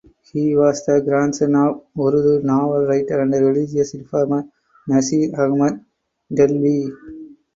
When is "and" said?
3.21-3.31